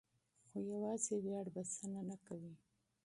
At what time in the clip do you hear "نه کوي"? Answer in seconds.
2.09-2.53